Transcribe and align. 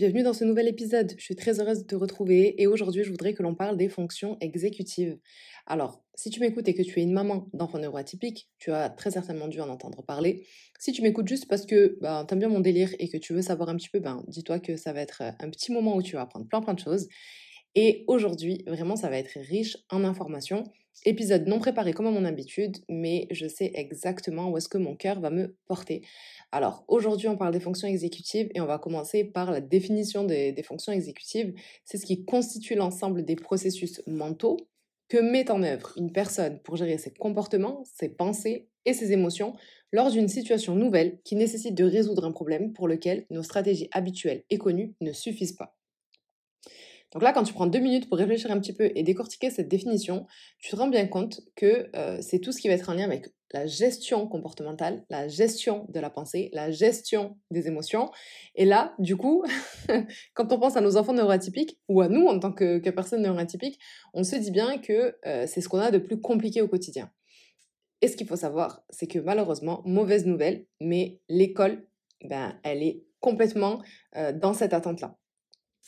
bienvenue 0.00 0.22
dans 0.22 0.32
ce 0.32 0.44
nouvel 0.44 0.66
épisode. 0.66 1.12
Je 1.18 1.22
suis 1.22 1.36
très 1.36 1.60
heureuse 1.60 1.80
de 1.80 1.86
te 1.86 1.94
retrouver 1.94 2.54
et 2.56 2.66
aujourd'hui 2.66 3.04
je 3.04 3.10
voudrais 3.10 3.34
que 3.34 3.42
l'on 3.42 3.54
parle 3.54 3.76
des 3.76 3.90
fonctions 3.90 4.38
exécutives. 4.40 5.18
Alors, 5.66 6.02
si 6.14 6.30
tu 6.30 6.40
m'écoutes 6.40 6.66
et 6.68 6.72
que 6.72 6.80
tu 6.80 7.00
es 7.00 7.02
une 7.02 7.12
maman 7.12 7.50
d'enfants 7.52 7.78
neuroatypiques, 7.78 8.48
tu 8.58 8.72
as 8.72 8.88
très 8.88 9.10
certainement 9.10 9.46
dû 9.46 9.60
en 9.60 9.68
entendre 9.68 10.02
parler. 10.02 10.46
Si 10.78 10.92
tu 10.92 11.02
m'écoutes 11.02 11.28
juste 11.28 11.48
parce 11.50 11.66
que 11.66 11.98
ben, 12.00 12.24
tu 12.24 12.32
aimes 12.32 12.38
bien 12.38 12.48
mon 12.48 12.60
délire 12.60 12.88
et 12.98 13.10
que 13.10 13.18
tu 13.18 13.34
veux 13.34 13.42
savoir 13.42 13.68
un 13.68 13.76
petit 13.76 13.90
peu, 13.90 14.00
ben, 14.00 14.24
dis-toi 14.26 14.58
que 14.58 14.78
ça 14.78 14.94
va 14.94 15.02
être 15.02 15.20
un 15.20 15.50
petit 15.50 15.70
moment 15.70 15.94
où 15.96 16.02
tu 16.02 16.14
vas 16.14 16.22
apprendre 16.22 16.48
plein 16.48 16.62
plein 16.62 16.72
de 16.72 16.80
choses. 16.80 17.06
Et 17.74 18.04
aujourd'hui, 18.06 18.64
vraiment, 18.66 18.96
ça 18.96 19.10
va 19.10 19.18
être 19.18 19.38
riche 19.38 19.76
en 19.90 20.04
informations. 20.04 20.64
Épisode 21.06 21.46
non 21.46 21.58
préparé 21.58 21.94
comme 21.94 22.08
à 22.08 22.10
mon 22.10 22.26
habitude, 22.26 22.76
mais 22.90 23.26
je 23.30 23.46
sais 23.46 23.70
exactement 23.74 24.50
où 24.50 24.58
est-ce 24.58 24.68
que 24.68 24.76
mon 24.76 24.94
cœur 24.94 25.18
va 25.18 25.30
me 25.30 25.56
porter. 25.66 26.02
Alors, 26.52 26.84
aujourd'hui, 26.88 27.26
on 27.28 27.38
parle 27.38 27.54
des 27.54 27.60
fonctions 27.60 27.88
exécutives 27.88 28.50
et 28.54 28.60
on 28.60 28.66
va 28.66 28.78
commencer 28.78 29.24
par 29.24 29.50
la 29.50 29.62
définition 29.62 30.24
des, 30.24 30.62
fonctions 30.62 30.92
exécutives. 30.92 31.54
C'est 31.86 31.96
ce 31.96 32.04
qui 32.04 32.26
constitue 32.26 32.74
l'ensemble 32.74 33.24
des 33.24 33.36
processus 33.36 34.02
mentaux 34.06 34.58
que 35.08 35.16
met 35.16 35.50
en 35.50 35.62
œuvre 35.62 35.94
une 35.96 36.12
personne 36.12 36.60
pour 36.60 36.76
gérer 36.76 36.98
ses 36.98 37.14
comportements, 37.14 37.82
ses 37.96 38.10
pensées 38.10 38.68
et 38.84 38.92
ses 38.92 39.12
émotions 39.12 39.54
lors 39.92 40.10
d'une 40.10 40.28
situation 40.28 40.74
nouvelle 40.74 41.18
qui 41.24 41.34
nécessite 41.34 41.74
de 41.74 41.84
résoudre 41.84 42.26
un 42.26 42.32
problème 42.32 42.74
pour 42.74 42.88
lequel 42.88 43.24
nos 43.30 43.42
stratégies 43.42 43.88
habituelles 43.92 44.44
et 44.50 44.58
connues 44.58 44.94
ne 45.00 45.12
suffisent 45.12 45.56
pas. 45.56 45.79
Donc 47.12 47.22
là, 47.22 47.32
quand 47.32 47.42
tu 47.42 47.52
prends 47.52 47.66
deux 47.66 47.80
minutes 47.80 48.08
pour 48.08 48.18
réfléchir 48.18 48.50
un 48.50 48.60
petit 48.60 48.72
peu 48.72 48.90
et 48.94 49.02
décortiquer 49.02 49.50
cette 49.50 49.68
définition, 49.68 50.26
tu 50.58 50.70
te 50.70 50.76
rends 50.76 50.88
bien 50.88 51.06
compte 51.06 51.40
que 51.56 51.90
euh, 51.96 52.18
c'est 52.20 52.38
tout 52.38 52.52
ce 52.52 52.60
qui 52.60 52.68
va 52.68 52.74
être 52.74 52.88
en 52.88 52.94
lien 52.94 53.04
avec 53.04 53.26
la 53.52 53.66
gestion 53.66 54.28
comportementale, 54.28 55.04
la 55.10 55.26
gestion 55.26 55.86
de 55.88 55.98
la 55.98 56.08
pensée, 56.08 56.50
la 56.52 56.70
gestion 56.70 57.36
des 57.50 57.66
émotions. 57.66 58.10
Et 58.54 58.64
là, 58.64 58.94
du 59.00 59.16
coup, 59.16 59.44
quand 60.34 60.52
on 60.52 60.60
pense 60.60 60.76
à 60.76 60.80
nos 60.80 60.96
enfants 60.96 61.12
neuroatypiques, 61.12 61.80
ou 61.88 62.00
à 62.00 62.08
nous 62.08 62.26
en 62.26 62.38
tant 62.38 62.52
que, 62.52 62.78
personnes 62.90 63.22
neuroatypiques, 63.22 63.80
on 64.14 64.22
se 64.22 64.36
dit 64.36 64.52
bien 64.52 64.78
que 64.78 65.16
euh, 65.26 65.46
c'est 65.48 65.60
ce 65.60 65.68
qu'on 65.68 65.80
a 65.80 65.90
de 65.90 65.98
plus 65.98 66.20
compliqué 66.20 66.62
au 66.62 66.68
quotidien. 66.68 67.10
Et 68.02 68.08
ce 68.08 68.16
qu'il 68.16 68.26
faut 68.26 68.36
savoir, 68.36 68.82
c'est 68.88 69.08
que 69.08 69.18
malheureusement, 69.18 69.82
mauvaise 69.84 70.26
nouvelle, 70.26 70.66
mais 70.80 71.20
l'école, 71.28 71.86
ben, 72.24 72.58
elle 72.62 72.82
est 72.82 73.02
complètement 73.18 73.82
euh, 74.16 74.32
dans 74.32 74.54
cette 74.54 74.72
attente-là 74.72 75.19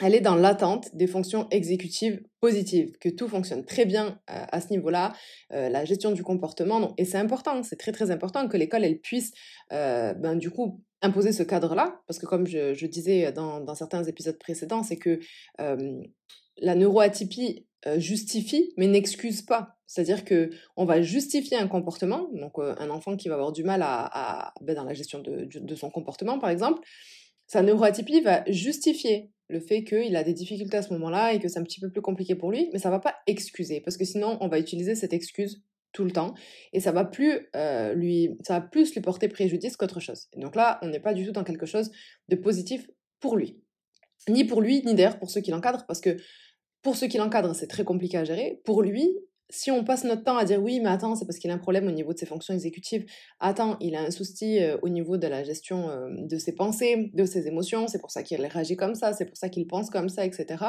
elle 0.00 0.14
est 0.14 0.20
dans 0.20 0.34
l'attente 0.34 0.94
des 0.94 1.06
fonctions 1.06 1.48
exécutives 1.50 2.22
positives, 2.40 2.92
que 2.98 3.08
tout 3.08 3.28
fonctionne 3.28 3.64
très 3.64 3.84
bien 3.84 4.20
euh, 4.30 4.44
à 4.50 4.60
ce 4.60 4.70
niveau-là, 4.70 5.12
euh, 5.52 5.68
la 5.68 5.84
gestion 5.84 6.12
du 6.12 6.22
comportement. 6.22 6.94
et 6.98 7.04
c'est 7.04 7.18
important, 7.18 7.62
c'est 7.62 7.76
très 7.76 7.92
très 7.92 8.10
important 8.10 8.48
que 8.48 8.56
l'école 8.56 8.84
elle 8.84 9.00
puisse 9.00 9.32
euh, 9.72 10.14
ben, 10.14 10.36
du 10.36 10.50
coup 10.50 10.82
imposer 11.02 11.32
ce 11.32 11.42
cadre-là, 11.42 12.00
parce 12.06 12.18
que 12.18 12.26
comme 12.26 12.46
je, 12.46 12.86
disais 12.86 13.32
dans, 13.32 13.74
certains 13.74 14.04
épisodes 14.04 14.38
précédents, 14.38 14.84
c'est 14.84 14.98
que 14.98 15.18
la 15.58 16.74
neuroatypie 16.76 17.66
justifie 17.96 18.72
mais 18.76 18.86
n'excuse 18.86 19.42
pas. 19.42 19.76
C'est-à-dire 19.88 20.24
que 20.24 20.50
on 20.76 20.84
va 20.84 21.02
justifier 21.02 21.56
un 21.56 21.66
comportement, 21.66 22.28
donc 22.34 22.52
un 22.58 22.88
enfant 22.88 23.16
qui 23.16 23.28
va 23.28 23.34
avoir 23.34 23.50
du 23.50 23.64
mal 23.64 23.82
à, 23.82 24.54
ben, 24.60 24.76
dans 24.76 24.84
la 24.84 24.94
gestion 24.94 25.20
de 25.24 25.74
son 25.74 25.90
comportement 25.90 26.38
par 26.38 26.50
exemple, 26.50 26.80
sa 27.53 27.61
neuroatypie 27.61 28.22
va 28.22 28.45
justifier 28.47 29.31
le 29.50 29.61
fait 29.61 29.84
qu'il 29.84 30.17
a 30.17 30.25
des 30.25 30.33
difficultés 30.33 30.78
à 30.78 30.83
ce 30.83 30.91
moment-là 30.95 31.34
et 31.34 31.39
que 31.39 31.48
c'est 31.48 31.59
un 31.59 31.62
petit 31.62 31.81
peu 31.81 31.91
plus 31.91 32.00
compliqué 32.00 32.34
pour 32.34 32.50
lui, 32.50 32.70
mais 32.72 32.78
ça 32.78 32.89
va 32.89 32.98
pas 32.98 33.17
excuser, 33.27 33.83
parce 33.83 33.98
que 33.98 34.06
sinon 34.06 34.39
on 34.41 34.48
va 34.48 34.59
utiliser 34.59 34.94
cette 34.94 35.12
excuse 35.12 35.62
tout 35.92 36.05
le 36.05 36.12
temps 36.12 36.33
et 36.72 36.81
ça 36.81 36.92
va 36.92 37.05
plus 37.05 37.50
euh, 37.55 37.92
lui 37.92 38.31
ça 38.42 38.59
va 38.59 38.61
plus 38.62 38.94
lui 38.94 39.03
porter 39.03 39.28
préjudice 39.28 39.77
qu'autre 39.77 40.00
chose. 40.00 40.28
donc 40.39 40.56
là, 40.56 40.78
on 40.81 40.89
n'est 40.89 40.98
pas 40.98 41.12
du 41.12 41.27
tout 41.27 41.33
dans 41.33 41.44
quelque 41.44 41.67
chose 41.67 41.91
de 42.28 42.36
positif 42.36 42.89
pour 43.20 43.36
lui. 43.36 43.61
Ni 44.31 44.44
pour 44.44 44.62
lui, 44.62 44.83
ni 44.87 44.94
d'ailleurs 44.94 45.19
pour 45.19 45.31
ceux 45.31 45.42
qui 45.42 45.50
l'encadrent 45.50 45.84
parce 45.87 46.00
que 46.00 46.16
pour 46.81 46.97
ceux 46.97 47.09
qui 47.09 47.19
l'encadrent, 47.19 47.55
c'est 47.55 47.66
très 47.66 47.84
compliqué 47.84 48.16
à 48.16 48.25
gérer. 48.25 48.62
Pour 48.64 48.81
lui, 48.81 49.14
si 49.53 49.70
on 49.70 49.84
passe 49.84 50.05
notre 50.05 50.25
temps 50.25 50.36
à 50.36 50.45
dire 50.45 50.61
oui, 50.61 50.81
mais 50.81 50.89
attends, 50.89 51.14
c'est 51.14 51.27
parce 51.27 51.38
qu'il 51.38 51.50
a 51.50 51.54
un 51.54 51.59
problème 51.59 51.87
au 51.87 51.91
niveau 51.91 52.12
de 52.12 52.19
ses 52.19 52.26
fonctions 52.26 52.54
exécutives, 52.54 53.04
attends, 53.38 53.76
il 53.81 53.94
a 53.94 54.00
un 54.00 54.10
souci 54.10 54.62
euh, 54.62 54.78
au 54.82 54.88
niveau 54.88 55.19
de 55.19 55.26
la 55.26 55.44
gestion 55.44 55.91
euh, 55.91 56.09
de 56.10 56.38
ses 56.38 56.54
pensées, 56.54 57.10
de 57.12 57.25
ses 57.25 57.47
émotions, 57.47 57.87
c'est 57.87 58.00
pour 58.00 58.10
ça 58.10 58.22
qu'il 58.22 58.44
réagit 58.44 58.76
comme 58.76 58.94
ça, 58.94 59.12
c'est 59.12 59.26
pour 59.26 59.37
ça 59.37 59.49
qu'il 59.49 59.66
pense 59.66 59.91
comme 59.91 60.09
ça, 60.09 60.25
etc. 60.25 60.65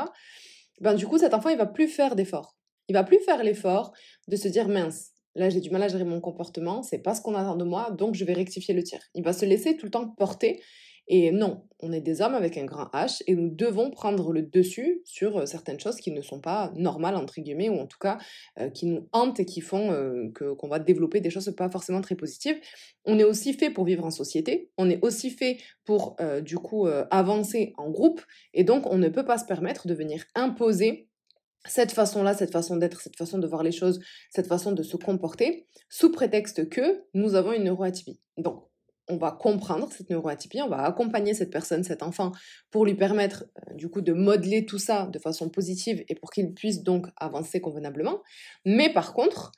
Ben, 0.81 0.95
du 0.95 1.07
coup, 1.07 1.17
cet 1.17 1.33
enfant, 1.33 1.49
il 1.49 1.57
va 1.57 1.65
plus 1.65 1.87
faire 1.87 2.15
d'efforts. 2.15 2.57
Il 2.89 2.93
va 2.93 3.03
plus 3.03 3.19
faire 3.19 3.41
l'effort 3.41 3.93
de 4.27 4.35
se 4.35 4.49
dire 4.49 4.67
mince, 4.67 5.11
là 5.35 5.49
j'ai 5.49 5.61
du 5.61 5.69
mal 5.69 5.81
à 5.83 5.87
gérer 5.87 6.03
mon 6.03 6.19
comportement, 6.19 6.83
c'est 6.83 6.99
pas 6.99 7.15
ce 7.15 7.21
qu'on 7.21 7.35
attend 7.35 7.55
de 7.55 7.63
moi, 7.63 7.91
donc 7.91 8.15
je 8.15 8.25
vais 8.25 8.33
rectifier 8.33 8.73
le 8.73 8.83
tir. 8.83 8.99
Il 9.15 9.23
va 9.23 9.31
se 9.31 9.45
laisser 9.45 9.77
tout 9.77 9.85
le 9.85 9.91
temps 9.91 10.09
porter 10.09 10.61
et 11.07 11.31
non, 11.31 11.67
on 11.79 11.91
est 11.91 11.99
des 11.99 12.21
hommes 12.21 12.33
avec 12.33 12.57
un 12.57 12.63
grand 12.63 12.85
H 12.93 13.21
et 13.27 13.35
nous 13.35 13.49
devons 13.49 13.91
prendre 13.91 14.31
le 14.31 14.41
dessus 14.41 15.01
sur 15.03 15.37
euh, 15.37 15.45
certaines 15.45 15.79
choses 15.79 15.97
qui 15.97 16.11
ne 16.11 16.21
sont 16.21 16.39
pas 16.39 16.71
normales, 16.75 17.15
entre 17.15 17.41
guillemets, 17.41 17.69
ou 17.69 17.77
en 17.77 17.87
tout 17.87 17.97
cas 17.99 18.17
euh, 18.59 18.69
qui 18.69 18.85
nous 18.85 19.09
hantent 19.11 19.39
et 19.39 19.45
qui 19.45 19.59
font 19.59 19.91
euh, 19.91 20.29
que, 20.33 20.53
qu'on 20.53 20.69
va 20.69 20.79
développer 20.79 21.19
des 21.19 21.29
choses 21.29 21.53
pas 21.57 21.69
forcément 21.69 21.99
très 21.99 22.15
positives. 22.15 22.55
On 23.03 23.19
est 23.19 23.25
aussi 23.25 23.53
fait 23.53 23.69
pour 23.69 23.83
vivre 23.83 24.05
en 24.05 24.11
société, 24.11 24.71
on 24.77 24.89
est 24.89 25.03
aussi 25.03 25.29
fait 25.29 25.57
pour, 25.83 26.15
du 26.41 26.57
coup, 26.57 26.87
avancer 27.11 27.73
en 27.77 27.89
groupe, 27.89 28.21
et 28.53 28.63
donc 28.63 28.85
on 28.89 28.97
ne 28.97 29.09
peut 29.09 29.25
pas 29.25 29.37
se 29.37 29.45
permettre 29.45 29.87
de 29.87 29.93
venir 29.93 30.23
imposer 30.35 31.09
cette 31.67 31.91
façon-là, 31.91 32.33
cette 32.33 32.51
façon 32.51 32.77
d'être, 32.77 33.01
cette 33.01 33.17
façon 33.17 33.39
de 33.39 33.47
voir 33.47 33.63
les 33.63 33.73
choses, 33.73 33.99
cette 34.29 34.47
façon 34.47 34.71
de 34.71 34.83
se 34.83 34.95
comporter, 34.95 35.67
sous 35.89 36.11
prétexte 36.11 36.69
que 36.69 37.03
nous 37.13 37.35
avons 37.35 37.51
une 37.51 37.65
neuroatypie. 37.65 38.21
Donc, 38.37 38.63
on 39.09 39.17
va 39.17 39.31
comprendre 39.31 39.89
cette 39.91 40.09
neuroatypie, 40.09 40.61
on 40.61 40.69
va 40.69 40.83
accompagner 40.83 41.33
cette 41.33 41.51
personne, 41.51 41.83
cet 41.83 42.03
enfant, 42.03 42.31
pour 42.71 42.85
lui 42.85 42.95
permettre 42.95 43.45
euh, 43.69 43.73
du 43.73 43.89
coup 43.89 44.01
de 44.01 44.13
modeler 44.13 44.65
tout 44.65 44.79
ça 44.79 45.07
de 45.11 45.19
façon 45.19 45.49
positive 45.49 46.03
et 46.07 46.15
pour 46.15 46.31
qu'il 46.31 46.53
puisse 46.53 46.83
donc 46.83 47.07
avancer 47.17 47.59
convenablement. 47.59 48.21
Mais 48.65 48.91
par 48.91 49.13
contre, 49.13 49.51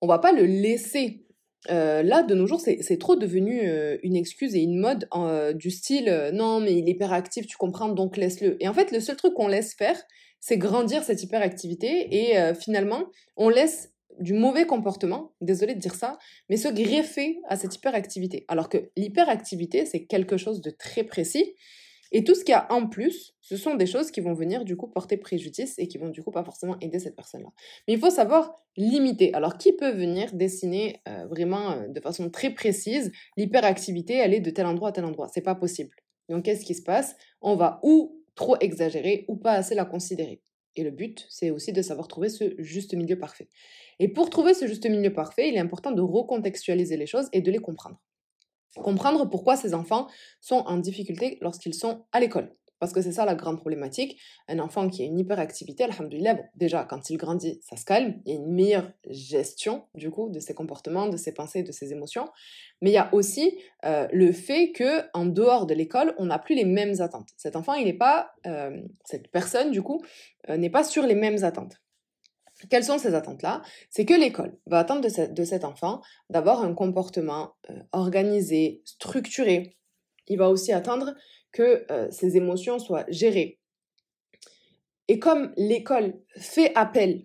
on 0.00 0.06
va 0.06 0.18
pas 0.18 0.32
le 0.32 0.44
laisser. 0.44 1.26
Euh, 1.68 2.02
là, 2.02 2.22
de 2.22 2.34
nos 2.34 2.46
jours, 2.46 2.60
c'est 2.60 2.98
trop 2.98 3.16
devenu 3.16 3.68
euh, 3.68 3.98
une 4.02 4.16
excuse 4.16 4.54
et 4.54 4.60
une 4.60 4.78
mode 4.78 5.06
du 5.54 5.70
style 5.70 6.30
non, 6.32 6.60
mais 6.60 6.74
il 6.74 6.88
est 6.88 6.92
hyperactif, 6.92 7.46
tu 7.46 7.58
comprends, 7.58 7.90
donc 7.90 8.16
laisse-le. 8.16 8.56
Et 8.62 8.68
en 8.68 8.72
fait, 8.72 8.92
le 8.92 9.00
seul 9.00 9.16
truc 9.16 9.34
qu'on 9.34 9.48
laisse 9.48 9.74
faire, 9.74 10.00
c'est 10.40 10.56
grandir 10.56 11.04
cette 11.04 11.22
hyperactivité 11.22 12.08
et 12.10 12.54
finalement, 12.54 13.04
on 13.36 13.50
laisse 13.50 13.92
du 14.20 14.34
mauvais 14.34 14.66
comportement, 14.66 15.32
désolé 15.40 15.74
de 15.74 15.80
dire 15.80 15.94
ça, 15.94 16.18
mais 16.48 16.56
se 16.56 16.68
greffer 16.68 17.40
à 17.48 17.56
cette 17.56 17.74
hyperactivité. 17.74 18.44
Alors 18.48 18.68
que 18.68 18.90
l'hyperactivité, 18.96 19.86
c'est 19.86 20.04
quelque 20.04 20.36
chose 20.36 20.60
de 20.60 20.70
très 20.70 21.04
précis. 21.04 21.54
Et 22.12 22.24
tout 22.24 22.34
ce 22.34 22.44
qu'il 22.44 22.52
y 22.52 22.56
a 22.56 22.66
en 22.72 22.88
plus, 22.88 23.34
ce 23.40 23.56
sont 23.56 23.74
des 23.74 23.86
choses 23.86 24.10
qui 24.10 24.20
vont 24.20 24.34
venir 24.34 24.64
du 24.64 24.76
coup 24.76 24.88
porter 24.88 25.16
préjudice 25.16 25.78
et 25.78 25.86
qui 25.86 25.96
vont 25.96 26.08
du 26.08 26.22
coup 26.22 26.32
pas 26.32 26.42
forcément 26.42 26.76
aider 26.80 26.98
cette 26.98 27.14
personne-là. 27.14 27.50
Mais 27.86 27.94
il 27.94 28.00
faut 28.00 28.10
savoir 28.10 28.54
limiter. 28.76 29.32
Alors 29.32 29.58
qui 29.58 29.72
peut 29.72 29.92
venir 29.92 30.34
dessiner 30.34 31.00
euh, 31.08 31.26
vraiment 31.28 31.70
euh, 31.70 31.88
de 31.88 32.00
façon 32.00 32.28
très 32.28 32.50
précise 32.50 33.12
l'hyperactivité, 33.36 34.14
elle 34.14 34.34
est 34.34 34.40
de 34.40 34.50
tel 34.50 34.66
endroit 34.66 34.88
à 34.88 34.92
tel 34.92 35.04
endroit? 35.04 35.28
C'est 35.32 35.40
pas 35.40 35.54
possible. 35.54 35.94
Donc 36.28 36.44
qu'est-ce 36.44 36.64
qui 36.64 36.74
se 36.74 36.82
passe? 36.82 37.14
On 37.40 37.54
va 37.54 37.78
ou 37.84 38.20
trop 38.34 38.56
exagérer 38.58 39.24
ou 39.28 39.36
pas 39.36 39.52
assez 39.52 39.76
la 39.76 39.84
considérer. 39.84 40.42
Et 40.76 40.84
le 40.84 40.90
but, 40.90 41.26
c'est 41.28 41.50
aussi 41.50 41.72
de 41.72 41.82
savoir 41.82 42.08
trouver 42.08 42.28
ce 42.28 42.54
juste 42.58 42.94
milieu 42.94 43.18
parfait. 43.18 43.48
Et 43.98 44.08
pour 44.08 44.30
trouver 44.30 44.54
ce 44.54 44.66
juste 44.66 44.86
milieu 44.88 45.12
parfait, 45.12 45.48
il 45.48 45.56
est 45.56 45.60
important 45.60 45.90
de 45.90 46.02
recontextualiser 46.02 46.96
les 46.96 47.06
choses 47.06 47.28
et 47.32 47.40
de 47.40 47.50
les 47.50 47.58
comprendre. 47.58 48.00
Comprendre 48.76 49.28
pourquoi 49.28 49.56
ces 49.56 49.74
enfants 49.74 50.08
sont 50.40 50.62
en 50.66 50.76
difficulté 50.76 51.38
lorsqu'ils 51.40 51.74
sont 51.74 52.06
à 52.12 52.20
l'école. 52.20 52.54
Parce 52.80 52.92
que 52.94 53.02
c'est 53.02 53.12
ça 53.12 53.26
la 53.26 53.34
grande 53.34 53.58
problématique. 53.58 54.18
Un 54.48 54.58
enfant 54.58 54.88
qui 54.88 55.02
a 55.02 55.04
une 55.04 55.18
hyperactivité, 55.18 55.84
alhamdoulilah, 55.84 56.34
bon, 56.34 56.44
déjà, 56.56 56.84
quand 56.84 57.10
il 57.10 57.18
grandit, 57.18 57.60
ça 57.62 57.76
se 57.76 57.84
calme. 57.84 58.20
Il 58.24 58.32
y 58.32 58.36
a 58.36 58.40
une 58.40 58.52
meilleure 58.52 58.90
gestion, 59.08 59.84
du 59.94 60.10
coup, 60.10 60.30
de 60.30 60.40
ses 60.40 60.54
comportements, 60.54 61.06
de 61.06 61.18
ses 61.18 61.32
pensées, 61.32 61.62
de 61.62 61.72
ses 61.72 61.92
émotions. 61.92 62.28
Mais 62.80 62.90
il 62.90 62.94
y 62.94 62.98
a 62.98 63.14
aussi 63.14 63.58
euh, 63.84 64.08
le 64.12 64.32
fait 64.32 64.72
que 64.72 65.02
en 65.12 65.26
dehors 65.26 65.66
de 65.66 65.74
l'école, 65.74 66.14
on 66.18 66.26
n'a 66.26 66.38
plus 66.38 66.54
les 66.54 66.64
mêmes 66.64 67.00
attentes. 67.00 67.28
Cet 67.36 67.54
enfant, 67.54 67.74
il 67.74 67.84
n'est 67.84 67.92
pas, 67.92 68.32
euh, 68.46 68.80
cette 69.04 69.30
personne, 69.30 69.70
du 69.70 69.82
coup, 69.82 70.02
euh, 70.48 70.56
n'est 70.56 70.70
pas 70.70 70.82
sur 70.82 71.04
les 71.04 71.14
mêmes 71.14 71.44
attentes. 71.44 71.76
Quelles 72.70 72.84
sont 72.84 72.98
ces 72.98 73.14
attentes-là? 73.14 73.62
C'est 73.90 74.06
que 74.06 74.14
l'école 74.14 74.56
va 74.66 74.78
attendre 74.78 75.02
de, 75.02 75.44
cet 75.44 75.64
enfant 75.64 76.00
d'avoir 76.28 76.62
un 76.62 76.74
comportement 76.74 77.54
organisé, 77.92 78.82
structuré. 78.84 79.78
Il 80.26 80.38
va 80.38 80.50
aussi 80.50 80.72
attendre 80.72 81.14
que 81.52 81.84
euh, 81.90 82.10
ces 82.10 82.36
émotions 82.36 82.78
soient 82.78 83.04
gérées. 83.08 83.58
Et 85.08 85.18
comme 85.18 85.52
l'école 85.56 86.14
fait 86.36 86.72
appel 86.76 87.24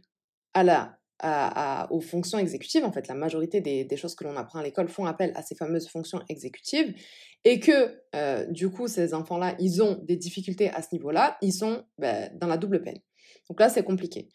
aux 1.92 2.02
fonctions 2.02 2.40
exécutives, 2.40 2.84
en 2.84 2.92
fait, 2.92 3.08
la 3.08 3.16
majorité 3.16 3.62
des, 3.62 3.98
choses 3.98 4.16
que 4.16 4.24
l'on 4.24 4.36
apprend 4.36 4.60
à 4.60 4.64
l'école 4.64 4.90
font 4.90 5.06
appel 5.06 5.32
à 5.36 5.44
ces 5.44 5.56
fameuses 5.56 5.88
fonctions 5.88 6.22
exécutives, 6.30 6.96
et 7.44 7.60
que 7.60 8.02
euh, 8.16 8.46
du 8.48 8.70
coup, 8.70 8.88
ces 8.88 9.14
enfants-là, 9.14 9.56
ils 9.60 9.84
ont 9.84 10.00
des 10.04 10.16
difficultés 10.16 10.70
à 10.70 10.82
ce 10.82 10.88
niveau-là, 10.94 11.38
ils 11.42 11.54
sont 11.54 11.84
ben, 11.98 12.32
dans 12.36 12.48
la 12.48 12.58
double 12.58 12.82
peine. 12.82 13.00
Donc 13.50 13.60
là, 13.60 13.70
c'est 13.70 13.84
compliqué. 13.84 14.30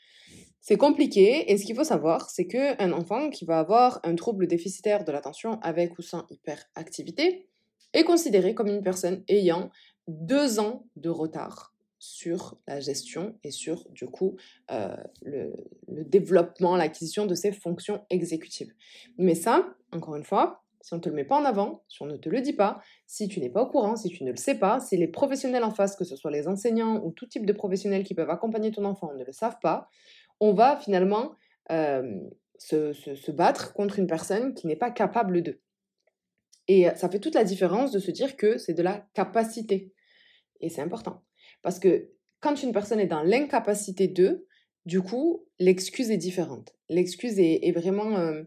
C'est 0.61 0.77
compliqué, 0.77 1.51
et 1.51 1.59
ce 1.59 1.65
qu'il 1.65 1.75
faut 1.75 1.85
savoir, 1.85 2.31
c'est 2.31 2.47
qu'un 2.47 2.93
enfant 2.93 3.31
qui 3.31 3.45
va 3.47 3.59
avoir 3.59 3.99
un 4.05 4.15
trouble 4.15 4.47
déficitaire 4.47 5.05
de 5.05 5.11
l'attention 5.11 5.59
avec 5.63 5.99
ou 5.99 6.03
sans 6.03 6.25
hyperactivité, 6.31 7.50
est 7.93 8.05
considéré 8.05 8.55
comme 8.55 8.69
une 8.69 8.83
personne 8.83 9.25
ayant 9.29 9.71
deux 10.09 10.59
ans 10.59 10.87
de 10.97 11.09
retard 11.09 11.75
sur 11.99 12.59
la 12.67 12.81
gestion 12.81 13.39
et 13.45 13.51
sur, 13.51 13.87
du 13.91 14.07
coup, 14.07 14.37
euh, 14.71 14.97
le, 15.23 15.53
développement, 15.87 16.77
l'acquisition 16.77 17.27
de 17.27 17.35
ces 17.35 17.53
fonctions 17.53 18.05
exécutives. 18.09 18.73
Mais 19.19 19.35
ça, 19.35 19.69
encore 19.93 20.17
une 20.17 20.25
fois, 20.25 20.63
si 20.81 20.95
on 20.95 20.97
ne 20.97 21.03
te 21.03 21.11
le 21.11 21.15
met 21.15 21.25
pas 21.25 21.39
en 21.39 21.45
avant, 21.45 21.85
si 21.89 22.01
on 22.03 22.07
ne 22.07 22.17
te 22.17 22.31
le 22.31 22.41
dit 22.41 22.55
pas, 22.55 22.81
si 23.07 23.29
tu 23.29 23.39
n'es 23.39 23.51
pas 23.51 23.63
au 23.63 23.67
courant, 23.67 23.97
si 23.97 24.09
tu 24.09 24.25
ne 24.25 24.31
le 24.31 24.37
sais 24.37 24.59
pas, 24.59 24.81
si 24.81 24.97
les 24.97 25.09
professionnels 25.09 25.63
en 25.63 25.71
face, 25.71 25.95
que 25.95 26.05
ce 26.05 26.17
soit 26.17 26.31
les 26.31 26.49
enseignants 26.49 27.05
ou 27.05 27.11
tout 27.11 27.27
type 27.27 27.45
de 27.45 27.53
professionnels 27.53 28.03
qui 28.03 28.15
peuvent 28.15 28.31
accompagner 28.31 28.73
ton 28.73 28.87
enfant, 28.87 29.13
ne 29.13 29.23
le 29.23 29.33
savent 29.33 29.59
pas, 29.61 29.91
on 30.41 30.55
va 30.55 30.79
finalement 30.79 31.33
euh, 31.71 32.19
se, 32.59 32.95
se, 32.95 33.15
se 33.15 33.31
battre 33.31 33.75
contre 33.75 33.99
une 33.99 34.07
personne 34.07 34.55
qui 34.55 34.67
n'est 34.67 34.77
pas 34.77 34.91
capable 34.91 35.43
de. 35.43 35.61
Et 36.73 36.87
ça 36.95 37.09
fait 37.09 37.19
toute 37.19 37.35
la 37.35 37.43
différence 37.43 37.91
de 37.91 37.99
se 37.99 38.13
dire 38.13 38.37
que 38.37 38.57
c'est 38.57 38.75
de 38.75 38.83
la 38.85 39.05
capacité. 39.13 39.93
Et 40.61 40.69
c'est 40.69 40.83
important. 40.83 41.25
Parce 41.63 41.81
que 41.81 42.13
quand 42.39 42.63
une 42.63 42.71
personne 42.71 43.01
est 43.01 43.09
dans 43.09 43.25
l'incapacité 43.25 44.07
de, 44.07 44.47
du 44.87 45.03
coup, 45.03 45.49
l'excuse 45.59 46.13
est 46.13 46.17
différente. 46.17 46.77
L'excuse 46.89 47.41
est, 47.41 47.73
vraiment 47.73 48.19
euh, 48.19 48.45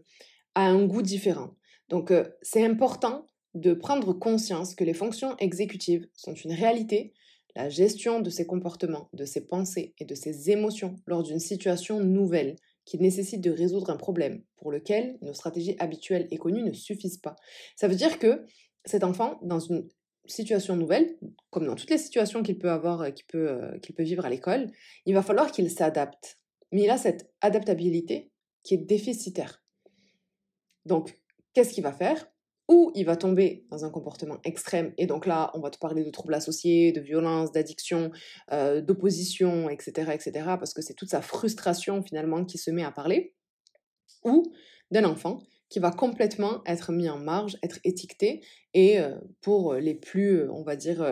à 0.54 0.64
un 0.68 0.86
goût 0.86 1.02
différent. 1.02 1.50
Donc, 1.90 2.10
euh, 2.10 2.24
c'est 2.40 2.64
important 2.64 3.26
de 3.52 3.74
prendre 3.74 4.14
conscience 4.14 4.74
que 4.74 4.84
les 4.84 4.94
fonctions 4.94 5.36
exécutives 5.36 6.08
sont 6.14 6.32
une 6.32 6.54
réalité. 6.54 7.12
La 7.54 7.68
gestion 7.68 8.20
de 8.20 8.30
ses 8.30 8.46
comportements, 8.46 9.10
de 9.12 9.26
ses 9.26 9.46
pensées 9.46 9.92
et 9.98 10.06
de 10.06 10.14
ses 10.14 10.50
émotions 10.50 10.96
lors 11.06 11.24
d'une 11.24 11.40
situation 11.40 12.00
nouvelle 12.00 12.56
qui 12.84 12.98
nécessite 12.98 13.40
de 13.40 13.50
résoudre 13.50 13.90
un 13.90 13.96
problème 13.96 14.42
pour 14.56 14.70
lequel 14.70 15.18
nos 15.22 15.32
stratégies 15.32 15.76
habituelles 15.78 16.28
et 16.30 16.36
connues 16.36 16.62
ne 16.62 16.72
suffisent 16.72 17.18
pas. 17.18 17.36
Ça 17.76 17.88
veut 17.88 17.94
dire 17.94 18.18
que 18.18 18.44
cet 18.84 19.04
enfant, 19.04 19.38
dans 19.42 19.60
une 19.60 19.88
situation 20.26 20.76
nouvelle, 20.76 21.16
comme 21.50 21.66
dans 21.66 21.74
toutes 21.74 21.90
les 21.90 21.98
situations 21.98 22.42
qu'il 22.42 22.58
peut 22.58 22.70
avoir, 22.70 23.02
euh, 23.02 23.10
qu'il 23.10 23.26
peut, 23.26 23.50
euh, 23.50 23.78
qu'il 23.78 23.94
peut 23.94 24.02
vivre 24.02 24.24
à 24.24 24.30
l'école, 24.30 24.70
il 25.06 25.14
va 25.14 25.22
falloir 25.22 25.50
qu'il 25.52 25.70
s'adapte. 25.70 26.38
Mais 26.72 26.84
il 26.84 26.90
a 26.90 26.98
cette 26.98 27.32
adaptabilité 27.40 28.30
qui 28.62 28.74
est 28.74 28.78
déficitaire. 28.78 29.62
Donc, 30.86 31.20
qu'est-ce 31.52 31.72
qu'il 31.72 31.84
va 31.84 31.92
faire? 31.92 32.26
Ou 32.68 32.92
il 32.94 33.04
va 33.04 33.16
tomber 33.16 33.66
dans 33.70 33.84
un 33.84 33.90
comportement 33.90 34.38
extrême, 34.42 34.94
et 34.96 35.06
donc 35.06 35.26
là, 35.26 35.50
on 35.54 35.60
va 35.60 35.70
te 35.70 35.78
parler 35.78 36.02
de 36.02 36.10
troubles 36.10 36.32
associés, 36.32 36.92
de 36.92 37.00
violence, 37.00 37.52
d'addiction, 37.52 38.10
euh, 38.52 38.80
d'opposition, 38.80 39.68
etc., 39.68 40.12
etc., 40.14 40.32
parce 40.58 40.72
que 40.72 40.80
c'est 40.80 40.94
toute 40.94 41.10
sa 41.10 41.20
frustration 41.20 42.02
finalement 42.02 42.44
qui 42.44 42.56
se 42.56 42.70
met 42.70 42.84
à 42.84 42.90
parler. 42.90 43.34
Ou 44.24 44.44
d'un 44.90 45.04
enfant 45.04 45.42
qui 45.68 45.78
va 45.78 45.90
complètement 45.90 46.62
être 46.66 46.92
mis 46.92 47.08
en 47.08 47.18
marge, 47.18 47.58
être 47.62 47.80
étiqueté. 47.84 48.42
Et 48.74 49.00
euh, 49.00 49.18
pour 49.40 49.74
les 49.74 49.94
plus, 49.94 50.42
euh, 50.42 50.52
on 50.52 50.62
va 50.62 50.76
dire, 50.76 51.04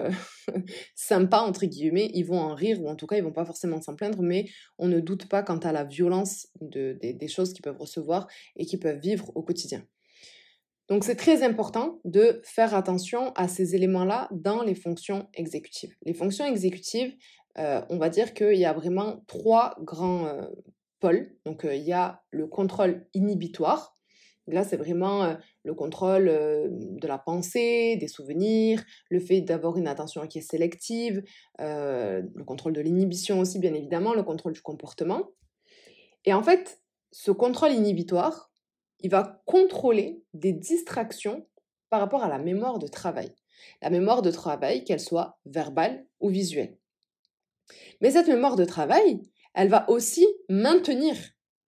sympas, 0.94 1.40
entre 1.40 1.66
guillemets, 1.66 2.10
ils 2.14 2.22
vont 2.22 2.38
en 2.38 2.54
rire, 2.54 2.80
ou 2.80 2.88
en 2.88 2.96
tout 2.96 3.06
cas, 3.06 3.16
ils 3.16 3.24
vont 3.24 3.32
pas 3.32 3.44
forcément 3.44 3.82
s'en 3.82 3.96
plaindre, 3.96 4.22
mais 4.22 4.48
on 4.78 4.88
ne 4.88 5.00
doute 5.00 5.28
pas 5.28 5.42
quant 5.42 5.58
à 5.58 5.72
la 5.72 5.84
violence 5.84 6.46
de, 6.60 6.96
des 7.02 7.28
choses 7.28 7.52
qu'ils 7.52 7.62
peuvent 7.62 7.78
recevoir 7.78 8.26
et 8.56 8.64
qu'ils 8.64 8.78
peuvent 8.78 9.00
vivre 9.00 9.32
au 9.34 9.42
quotidien. 9.42 9.84
Donc 10.88 11.04
c'est 11.04 11.16
très 11.16 11.42
important 11.42 12.00
de 12.04 12.40
faire 12.44 12.74
attention 12.74 13.32
à 13.34 13.48
ces 13.48 13.74
éléments-là 13.74 14.28
dans 14.32 14.62
les 14.62 14.74
fonctions 14.74 15.28
exécutives. 15.34 15.94
Les 16.04 16.14
fonctions 16.14 16.44
exécutives, 16.44 17.14
on 17.56 17.98
va 17.98 18.08
dire 18.08 18.34
qu'il 18.34 18.56
y 18.56 18.64
a 18.64 18.72
vraiment 18.72 19.22
trois 19.26 19.76
grands 19.80 20.28
pôles. 21.00 21.36
Donc 21.46 21.64
il 21.64 21.82
y 21.82 21.92
a 21.92 22.22
le 22.30 22.46
contrôle 22.46 23.06
inhibitoire, 23.14 23.96
Là, 24.48 24.64
c'est 24.64 24.76
vraiment 24.76 25.24
euh, 25.24 25.34
le 25.62 25.74
contrôle 25.74 26.28
euh, 26.28 26.66
de 26.70 27.06
la 27.06 27.18
pensée, 27.18 27.96
des 27.96 28.08
souvenirs, 28.08 28.82
le 29.08 29.20
fait 29.20 29.40
d'avoir 29.40 29.76
une 29.76 29.86
attention 29.86 30.26
qui 30.26 30.38
est 30.38 30.42
sélective, 30.42 31.22
euh, 31.60 32.22
le 32.34 32.44
contrôle 32.44 32.72
de 32.72 32.80
l'inhibition 32.80 33.38
aussi, 33.38 33.60
bien 33.60 33.72
évidemment, 33.72 34.14
le 34.14 34.24
contrôle 34.24 34.52
du 34.52 34.60
comportement. 34.60 35.30
Et 36.24 36.34
en 36.34 36.42
fait, 36.42 36.80
ce 37.12 37.30
contrôle 37.30 37.72
inhibitoire, 37.72 38.51
il 39.02 39.10
va 39.10 39.42
contrôler 39.46 40.22
des 40.32 40.52
distractions 40.52 41.46
par 41.90 42.00
rapport 42.00 42.22
à 42.22 42.28
la 42.28 42.38
mémoire 42.38 42.78
de 42.78 42.86
travail. 42.86 43.34
La 43.80 43.90
mémoire 43.90 44.22
de 44.22 44.30
travail, 44.30 44.84
qu'elle 44.84 45.00
soit 45.00 45.38
verbale 45.44 46.06
ou 46.20 46.28
visuelle. 46.28 46.78
Mais 48.00 48.10
cette 48.12 48.28
mémoire 48.28 48.56
de 48.56 48.64
travail, 48.64 49.22
elle 49.54 49.68
va 49.68 49.88
aussi 49.90 50.26
maintenir 50.48 51.16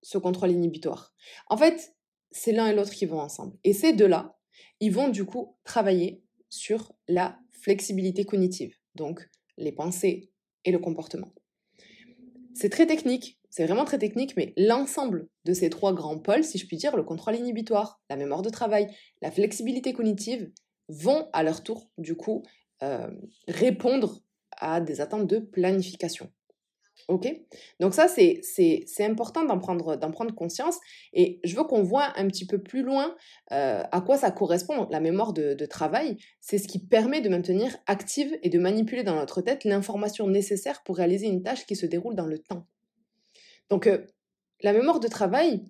ce 0.02 0.18
contrôle 0.18 0.50
inhibitoire. 0.50 1.14
En 1.48 1.56
fait, 1.56 1.94
c'est 2.30 2.52
l'un 2.52 2.66
et 2.66 2.74
l'autre 2.74 2.92
qui 2.92 3.06
vont 3.06 3.20
ensemble. 3.20 3.56
Et 3.64 3.72
ces 3.72 3.92
deux-là, 3.92 4.36
ils 4.80 4.92
vont 4.92 5.08
du 5.08 5.24
coup 5.24 5.56
travailler 5.64 6.22
sur 6.48 6.92
la 7.08 7.38
flexibilité 7.52 8.24
cognitive, 8.24 8.76
donc 8.94 9.28
les 9.56 9.72
pensées 9.72 10.30
et 10.64 10.72
le 10.72 10.78
comportement. 10.78 11.32
C'est 12.54 12.68
très 12.68 12.86
technique, 12.86 13.40
c'est 13.54 13.66
vraiment 13.66 13.84
très 13.84 14.00
technique, 14.00 14.36
mais 14.36 14.52
l'ensemble 14.56 15.28
de 15.44 15.52
ces 15.52 15.70
trois 15.70 15.94
grands 15.94 16.18
pôles, 16.18 16.42
si 16.42 16.58
je 16.58 16.66
puis 16.66 16.76
dire, 16.76 16.96
le 16.96 17.04
contrôle 17.04 17.36
inhibitoire, 17.36 18.00
la 18.10 18.16
mémoire 18.16 18.42
de 18.42 18.50
travail, 18.50 18.88
la 19.22 19.30
flexibilité 19.30 19.92
cognitive, 19.92 20.50
vont 20.88 21.28
à 21.32 21.44
leur 21.44 21.62
tour, 21.62 21.88
du 21.96 22.16
coup, 22.16 22.42
euh, 22.82 23.08
répondre 23.46 24.18
à 24.56 24.80
des 24.80 25.00
attentes 25.00 25.28
de 25.28 25.38
planification. 25.38 26.32
Ok? 27.06 27.28
Donc 27.78 27.94
ça, 27.94 28.08
c'est, 28.08 28.42
important 28.98 29.44
d'en 29.44 29.60
prendre, 29.60 29.94
d'en 29.94 30.10
prendre 30.10 30.34
conscience. 30.34 30.80
Et 31.12 31.38
je 31.44 31.54
veux 31.54 31.62
qu'on 31.62 31.84
voit 31.84 32.12
un 32.18 32.26
petit 32.26 32.48
peu 32.48 32.60
plus 32.60 32.82
loin 32.82 33.14
euh, 33.52 33.84
à 33.92 34.00
quoi 34.00 34.16
ça 34.16 34.32
correspond. 34.32 34.88
La 34.90 34.98
mémoire 34.98 35.32
de, 35.32 35.66
travail, 35.66 36.16
c'est 36.40 36.58
ce 36.58 36.66
qui 36.66 36.84
permet 36.84 37.20
de 37.20 37.28
maintenir 37.28 37.76
active 37.86 38.36
et 38.42 38.48
de 38.48 38.58
manipuler 38.58 39.04
dans 39.04 39.14
notre 39.14 39.42
tête 39.42 39.62
l'information 39.62 40.26
nécessaire 40.26 40.82
pour 40.82 40.96
réaliser 40.96 41.28
une 41.28 41.44
tâche 41.44 41.66
qui 41.66 41.76
se 41.76 41.86
déroule 41.86 42.16
dans 42.16 42.26
le 42.26 42.40
temps. 42.40 42.66
Donc 43.70 43.86
euh, 43.86 44.06
la 44.62 44.72
mémoire 44.72 45.00
de 45.00 45.08
travail, 45.08 45.64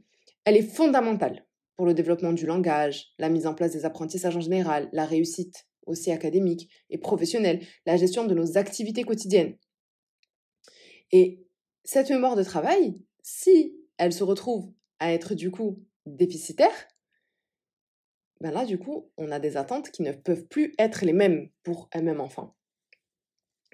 elle 0.44 0.56
est 0.56 0.62
fondamentale 0.62 1.46
pour 1.76 1.86
le 1.86 1.94
développement 1.94 2.32
du 2.32 2.46
langage, 2.46 3.12
la 3.18 3.28
mise 3.28 3.46
en 3.46 3.54
place 3.54 3.72
des 3.72 3.84
apprentissages 3.84 4.36
en 4.36 4.40
général, 4.40 4.88
la 4.92 5.04
réussite 5.04 5.66
aussi 5.86 6.12
académique 6.12 6.70
et 6.90 6.98
professionnelle, 6.98 7.66
la 7.86 7.96
gestion 7.96 8.24
de 8.24 8.34
nos 8.34 8.56
activités 8.56 9.04
quotidiennes. 9.04 9.56
Et 11.10 11.44
cette 11.84 12.10
mémoire 12.10 12.36
de 12.36 12.42
travail, 12.42 12.96
si 13.22 13.76
elle 13.98 14.12
se 14.12 14.24
retrouve 14.24 14.72
à 14.98 15.12
être 15.12 15.34
du 15.34 15.50
coup 15.50 15.84
déficitaire, 16.06 16.88
ben 18.40 18.50
là, 18.50 18.64
du 18.64 18.78
coup, 18.78 19.10
on 19.16 19.30
a 19.30 19.38
des 19.38 19.56
attentes 19.56 19.90
qui 19.90 20.02
ne 20.02 20.12
peuvent 20.12 20.46
plus 20.46 20.74
être 20.78 21.04
les 21.04 21.12
mêmes 21.12 21.48
pour 21.62 21.88
un 21.92 22.02
même 22.02 22.20
enfant. 22.20 22.56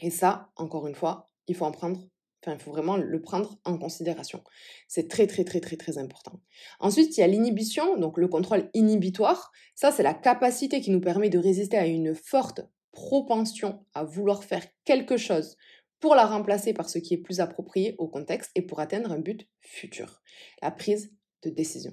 Et 0.00 0.10
ça, 0.10 0.50
encore 0.56 0.86
une 0.86 0.94
fois, 0.94 1.26
il 1.46 1.56
faut 1.56 1.64
en 1.64 1.72
prendre, 1.72 2.06
il 2.46 2.58
faut 2.58 2.70
vraiment 2.70 2.96
le 2.96 3.20
prendre 3.20 3.58
en 3.64 3.78
considération. 3.78 4.42
C'est 4.88 5.08
très, 5.08 5.26
très, 5.26 5.44
très, 5.44 5.60
très, 5.60 5.76
très 5.76 5.98
important. 5.98 6.40
Ensuite, 6.78 7.16
il 7.16 7.20
y 7.20 7.22
a 7.22 7.26
l'inhibition, 7.26 7.96
donc 7.98 8.16
le 8.16 8.28
contrôle 8.28 8.70
inhibitoire. 8.74 9.52
Ça, 9.74 9.92
c'est 9.92 10.02
la 10.02 10.14
capacité 10.14 10.80
qui 10.80 10.90
nous 10.90 11.00
permet 11.00 11.28
de 11.28 11.38
résister 11.38 11.76
à 11.76 11.86
une 11.86 12.14
forte 12.14 12.62
propension 12.92 13.84
à 13.94 14.04
vouloir 14.04 14.44
faire 14.44 14.64
quelque 14.84 15.16
chose 15.16 15.56
pour 16.00 16.14
la 16.14 16.26
remplacer 16.26 16.72
par 16.72 16.88
ce 16.88 16.98
qui 16.98 17.14
est 17.14 17.18
plus 17.18 17.40
approprié 17.40 17.94
au 17.98 18.08
contexte 18.08 18.50
et 18.54 18.62
pour 18.62 18.80
atteindre 18.80 19.12
un 19.12 19.18
but 19.18 19.46
futur, 19.60 20.22
la 20.62 20.70
prise 20.70 21.12
de 21.42 21.50
décision. 21.50 21.92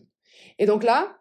Et 0.59 0.65
donc 0.65 0.83
là, 0.83 1.19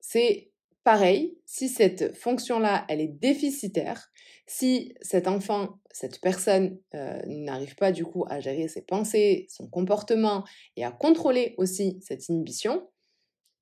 c'est 0.00 0.52
pareil, 0.86 1.36
si 1.46 1.68
cette 1.68 2.16
fonction-là, 2.16 2.84
elle 2.88 3.00
est 3.00 3.08
déficitaire, 3.08 4.12
si 4.46 4.94
cet 5.02 5.26
enfant, 5.26 5.80
cette 5.90 6.20
personne 6.20 6.78
euh, 6.94 7.20
n'arrive 7.26 7.74
pas 7.74 7.90
du 7.90 8.04
coup 8.04 8.24
à 8.28 8.38
gérer 8.38 8.68
ses 8.68 8.82
pensées, 8.82 9.48
son 9.50 9.66
comportement 9.68 10.44
et 10.76 10.84
à 10.84 10.92
contrôler 10.92 11.56
aussi 11.58 11.98
cette 12.02 12.28
inhibition, 12.28 12.88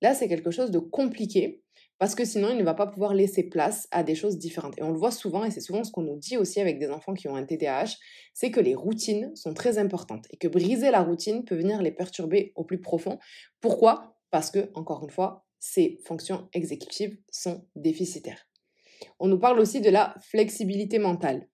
là 0.02 0.12
c'est 0.12 0.28
quelque 0.28 0.50
chose 0.50 0.70
de 0.70 0.78
compliqué 0.78 1.62
parce 1.98 2.14
que 2.14 2.26
sinon, 2.26 2.50
il 2.50 2.58
ne 2.58 2.64
va 2.64 2.74
pas 2.74 2.88
pouvoir 2.88 3.14
laisser 3.14 3.44
place 3.44 3.88
à 3.90 4.02
des 4.02 4.16
choses 4.16 4.36
différentes. 4.36 4.76
Et 4.76 4.82
on 4.82 4.90
le 4.90 4.98
voit 4.98 5.12
souvent, 5.12 5.44
et 5.44 5.50
c'est 5.50 5.62
souvent 5.62 5.84
ce 5.84 5.92
qu'on 5.92 6.02
nous 6.02 6.18
dit 6.18 6.36
aussi 6.36 6.60
avec 6.60 6.78
des 6.78 6.90
enfants 6.90 7.14
qui 7.14 7.28
ont 7.28 7.36
un 7.36 7.44
TDAH, 7.44 7.94
c'est 8.34 8.50
que 8.50 8.60
les 8.60 8.74
routines 8.74 9.34
sont 9.34 9.54
très 9.54 9.78
importantes 9.78 10.26
et 10.30 10.36
que 10.36 10.48
briser 10.48 10.90
la 10.90 11.02
routine 11.02 11.44
peut 11.44 11.54
venir 11.54 11.80
les 11.80 11.92
perturber 11.92 12.52
au 12.56 12.64
plus 12.64 12.80
profond. 12.80 13.18
Pourquoi? 13.60 14.16
Parce 14.30 14.50
que, 14.50 14.70
encore 14.74 15.04
une 15.04 15.10
fois, 15.10 15.43
ces 15.64 15.98
fonctions 16.04 16.46
exécutives 16.52 17.16
sont 17.30 17.66
déficitaires. 17.74 18.46
On 19.18 19.28
nous 19.28 19.38
parle 19.38 19.58
aussi 19.58 19.80
de 19.80 19.88
la 19.88 20.14
flexibilité 20.20 20.98
mentale. 20.98 21.48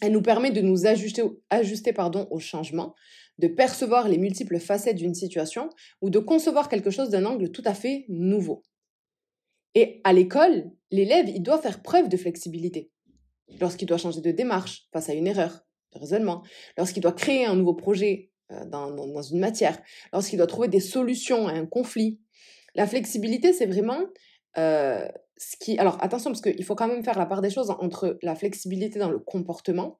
Elle 0.00 0.12
nous 0.12 0.22
permet 0.22 0.52
de 0.52 0.60
nous 0.60 0.86
ajuster, 0.86 1.24
ajuster 1.50 1.92
pardon, 1.92 2.28
au 2.30 2.38
changement, 2.38 2.94
de 3.38 3.48
percevoir 3.48 4.08
les 4.08 4.16
multiples 4.16 4.60
facettes 4.60 4.96
d'une 4.96 5.14
situation 5.14 5.70
ou 6.00 6.08
de 6.08 6.20
concevoir 6.20 6.68
quelque 6.68 6.90
chose 6.90 7.10
d'un 7.10 7.24
angle 7.24 7.50
tout 7.50 7.64
à 7.64 7.74
fait 7.74 8.04
nouveau. 8.08 8.62
Et 9.74 10.00
à 10.04 10.12
l'école, 10.12 10.70
l'élève, 10.92 11.28
il 11.28 11.42
doit 11.42 11.60
faire 11.60 11.82
preuve 11.82 12.08
de 12.08 12.16
flexibilité. 12.16 12.92
Lorsqu'il 13.60 13.88
doit 13.88 13.98
changer 13.98 14.20
de 14.20 14.30
démarche 14.30 14.86
face 14.92 15.08
à 15.08 15.14
une 15.14 15.26
erreur 15.26 15.66
de 15.94 15.98
raisonnement, 15.98 16.44
lorsqu'il 16.78 17.02
doit 17.02 17.12
créer 17.12 17.44
un 17.44 17.56
nouveau 17.56 17.74
projet 17.74 18.30
euh, 18.52 18.64
dans, 18.66 18.92
dans, 18.92 19.22
une 19.22 19.40
matière, 19.40 19.82
lorsqu'il 20.12 20.38
doit 20.38 20.46
trouver 20.46 20.68
des 20.68 20.80
solutions 20.80 21.48
à 21.48 21.52
un 21.52 21.66
conflit. 21.66 22.20
La 22.74 22.86
flexibilité, 22.86 23.52
c'est 23.52 23.66
vraiment 23.66 24.00
ce 24.54 25.56
qui... 25.58 25.78
Alors 25.78 25.98
attention, 26.02 26.30
parce 26.30 26.42
qu'il 26.42 26.64
faut 26.64 26.74
quand 26.74 26.88
même 26.88 27.02
faire 27.02 27.18
la 27.18 27.26
part 27.26 27.40
des 27.40 27.50
choses 27.50 27.70
entre 27.70 28.18
la 28.22 28.34
flexibilité 28.34 28.98
dans 28.98 29.10
le 29.10 29.18
comportement 29.18 29.98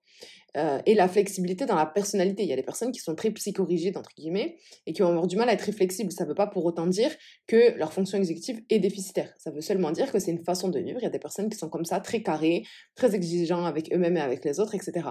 et 0.55 0.95
la 0.95 1.09
flexibilité 1.09 1.65
dans 1.65 1.75
la 1.75 1.87
personnalité. 1.87 2.43
Il 2.43 2.49
y 2.49 2.53
a 2.53 2.57
des 2.57 2.63
personnes 2.63 2.93
qui 2.93 3.01
sont 3.01 3.15
très 3.15 3.31
psychorigides, 3.31 3.97
entre 3.97 4.11
guillemets, 4.15 4.59
et 4.87 4.93
qui 4.93 5.01
vont 5.01 5.09
avoir 5.09 5.27
du 5.27 5.37
mal 5.37 5.49
à 5.49 5.55
être 5.55 5.73
flexibles. 5.73 6.13
Ça 6.13 6.25
ne 6.25 6.29
veut 6.29 6.35
pas 6.35 6.47
pour 6.47 6.65
autant 6.67 6.87
dire 6.87 7.11
que 7.47 7.75
leur 7.79 7.93
fonction 7.95 8.19
exécutive 8.19 8.61
est 8.69 8.79
déficitaire. 8.79 9.33
Ça 9.39 9.51
veut 9.51 9.63
seulement 9.63 9.91
dire 9.91 10.13
que 10.13 10.19
c'est 10.19 10.31
une 10.31 10.45
façon 10.45 10.69
de 10.69 10.79
vivre. 10.79 10.99
Il 11.01 11.05
y 11.05 11.07
a 11.07 11.11
des 11.11 11.19
personnes 11.19 11.49
qui 11.49 11.57
sont 11.57 11.71
comme 11.71 11.87
ça, 11.87 12.01
très 12.01 12.23
carrées, 12.23 12.65
très 12.95 13.15
exigeants 13.15 13.65
avec 13.65 13.93
eux-mêmes 13.95 14.19
et 14.19 14.21
avec 14.21 14.45
les 14.45 14.61
autres, 14.61 14.75
etc. 14.75 15.09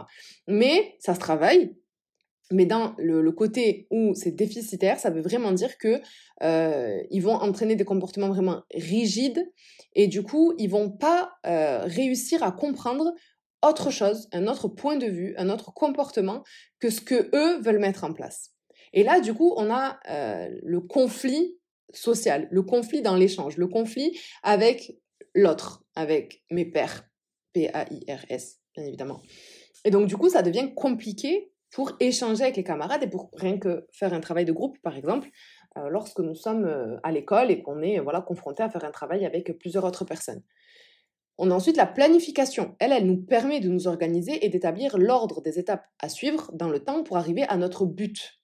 Mais 0.48 0.96
ça 1.00 1.16
se 1.16 1.20
travaille. 1.20 1.76
Mais 2.50 2.66
dans 2.66 2.96
le, 2.98 3.32
côté 3.32 3.88
où 3.92 4.14
c'est 4.14 4.32
déficitaire, 4.32 5.00
ça 5.00 5.10
veut 5.10 5.22
vraiment 5.22 5.52
dire 5.52 5.78
que 5.78 6.02
euh, 6.44 7.02
ils 7.10 7.22
vont 7.22 7.36
entraîner 7.36 7.76
des 7.76 7.86
comportements 7.86 8.30
vraiment 8.30 8.64
rigides 8.74 9.50
et 9.94 10.08
du 10.08 10.24
coup, 10.24 10.54
ils 10.58 10.70
vont 10.70 10.90
pas 10.90 11.34
euh, 11.46 11.82
réussir 11.84 12.44
à 12.44 12.52
comprendre 12.52 13.14
autre 13.64 13.92
chose, 13.92 14.28
un 14.32 14.48
autre 14.48 14.68
point 14.68 14.98
de 14.98 15.06
vue, 15.06 15.34
un 15.38 15.50
autre 15.50 15.72
comportement 15.74 16.44
que 16.80 16.90
ce 16.90 17.00
que 17.02 17.30
eux 17.36 17.62
veulent 17.62 17.80
mettre 17.80 18.04
en 18.04 18.14
place. 18.14 18.52
Et 18.94 19.04
là, 19.04 19.22
du 19.22 19.34
coup, 19.34 19.54
on 19.56 19.72
a 19.72 20.00
euh, 20.10 20.50
le 20.64 20.82
conflit 20.82 21.58
social, 21.94 22.48
le 22.52 22.64
conflit 22.64 23.02
dans 23.02 23.16
l'échange, 23.16 23.58
le 23.58 23.68
conflit 23.68 24.18
avec 24.44 24.98
l'autre, 25.36 25.84
avec 25.96 26.44
mes 26.50 26.66
pères, 26.66 27.08
P-A-I-R-S, 27.54 28.60
bien 28.76 28.86
évidemment. 28.86 29.22
Et 29.86 29.92
donc, 29.92 30.08
du 30.08 30.18
coup, 30.18 30.30
ça 30.30 30.42
devient 30.42 30.74
compliqué 30.76 31.51
pour 31.72 31.94
échanger 32.00 32.44
avec 32.44 32.58
les 32.58 32.64
camarades 32.64 33.04
et 33.04 33.08
pour 33.08 33.32
rien 33.34 33.58
que 33.58 33.88
faire 33.92 34.14
un 34.14 34.20
travail 34.20 34.46
de 34.46 34.52
groupe, 34.52 34.78
par 34.82 34.98
exemple, 34.98 35.30
euh, 35.78 35.90
lorsque 35.90 36.20
nous 36.20 36.36
sommes 36.36 36.66
euh, 36.66 36.98
à 37.04 37.12
l'école 37.12 37.50
et 37.50 37.62
qu'on 37.62 37.82
est 37.82 38.00
voilà 38.00 38.22
confronté 38.22 38.62
à 38.62 38.70
faire 38.70 38.84
un 38.84 38.92
travail 38.92 39.26
avec 39.26 39.58
plusieurs 39.58 39.86
autres 39.86 40.06
personnes. 40.06 40.44
On 41.38 41.50
a 41.50 41.56
ensuite 41.56 41.78
la 41.78 41.88
planification. 41.88 42.76
Elle, 42.80 42.92
elle 42.92 43.08
nous 43.08 43.18
permet 43.18 43.62
de 43.62 43.70
nous 43.70 43.88
organiser 43.88 44.46
et 44.46 44.50
d'établir 44.50 44.98
l'ordre 44.98 45.42
des 45.42 45.58
étapes 45.60 45.86
à 46.00 46.10
suivre 46.10 46.52
dans 46.54 46.70
le 46.70 46.84
temps 46.84 47.04
pour 47.04 47.18
arriver 47.18 47.44
à 47.44 47.58
notre 47.58 47.86
but. 47.86 48.42